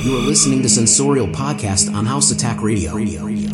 You 0.00 0.16
are 0.16 0.20
listening 0.20 0.62
to 0.62 0.68
Sensorial 0.70 1.28
Podcast 1.28 1.92
on 1.94 2.06
House 2.06 2.30
Attack 2.30 2.62
Radio. 2.62 2.94
is 2.94 3.49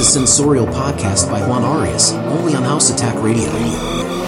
a 0.00 0.04
sensorial 0.04 0.66
podcast 0.66 1.30
by 1.30 1.46
Juan 1.46 1.62
Arias, 1.62 2.12
only 2.12 2.54
on 2.54 2.62
House 2.62 2.88
Attack 2.88 3.22
Radio. 3.22 4.19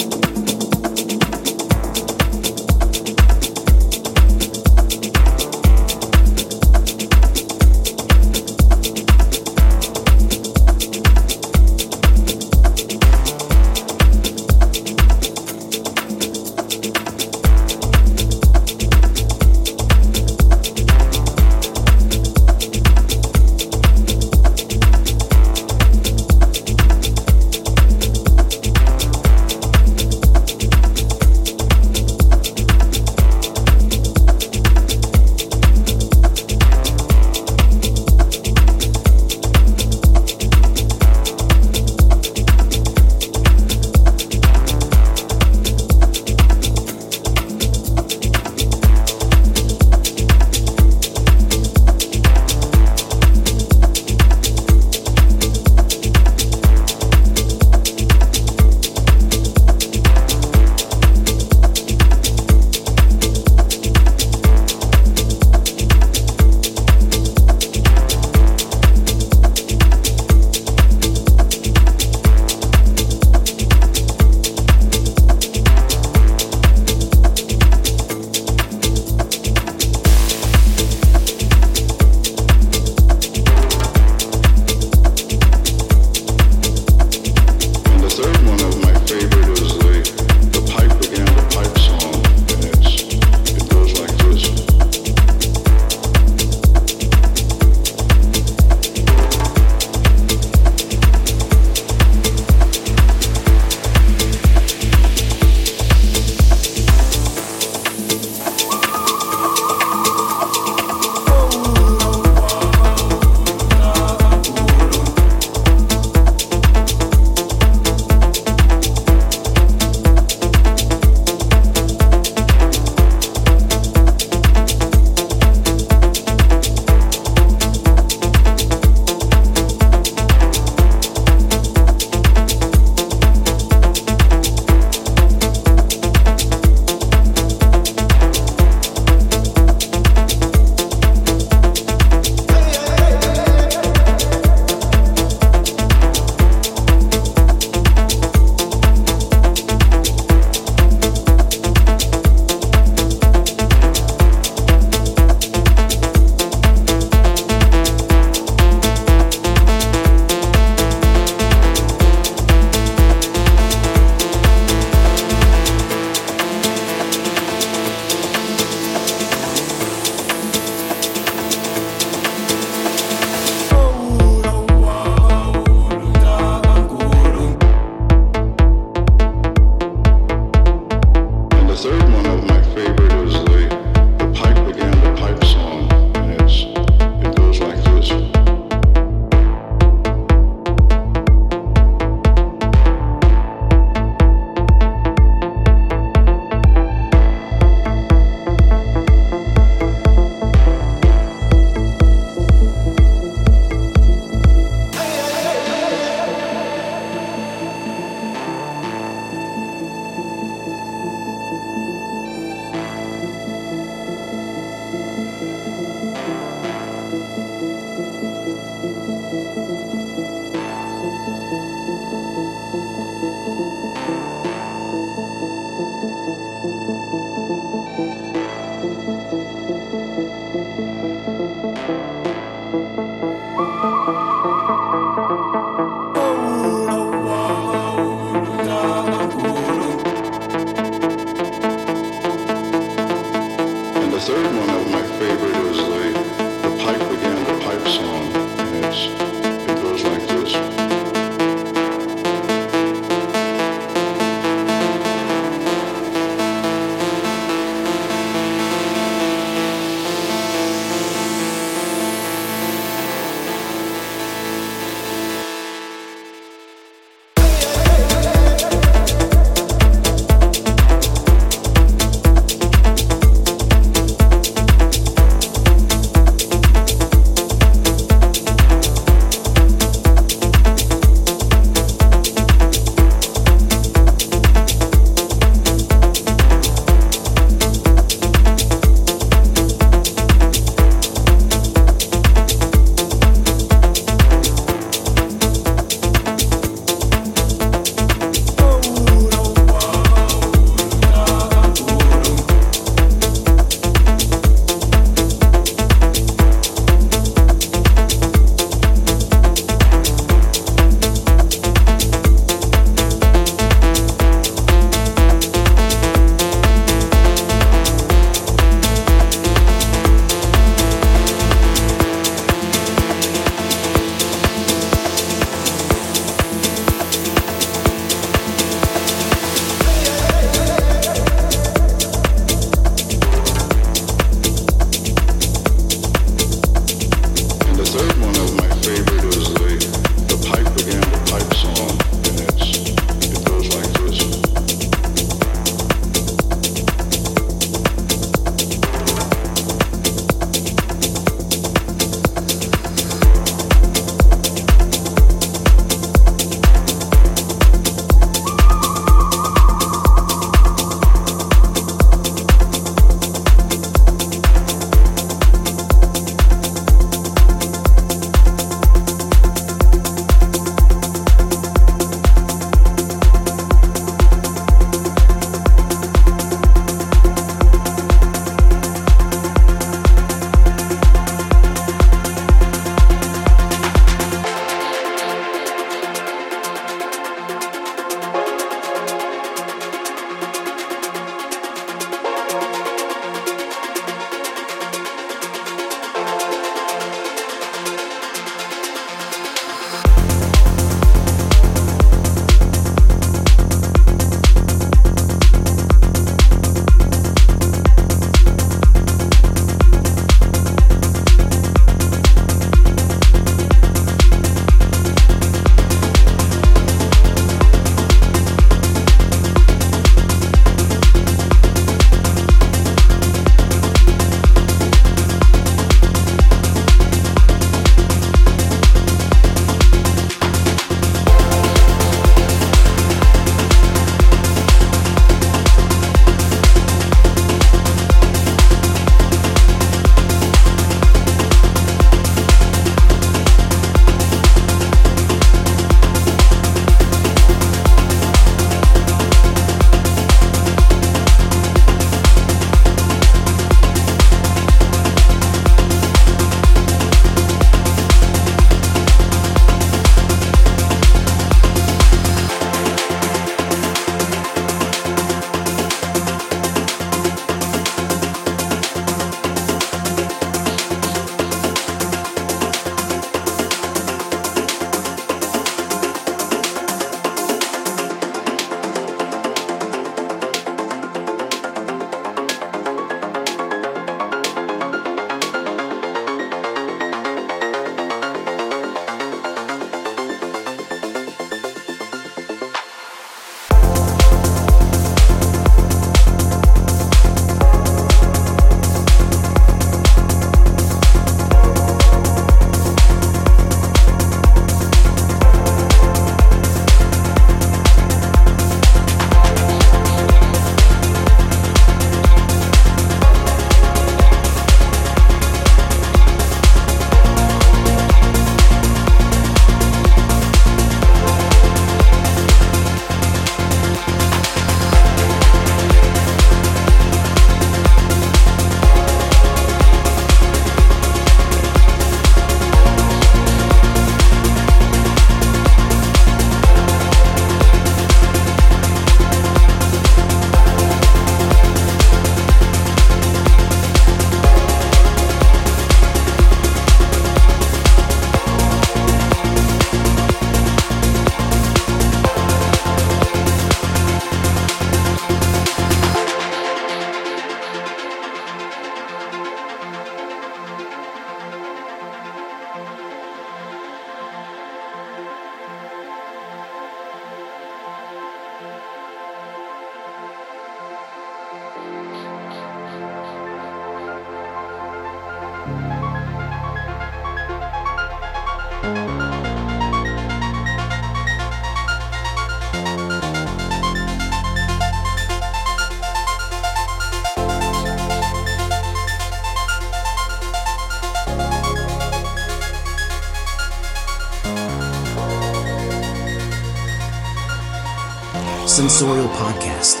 Sensorial 598.94 599.26
Podcast. 599.30 600.00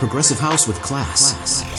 Progressive 0.00 0.40
House 0.40 0.66
with 0.66 0.82
Class. 0.82 1.71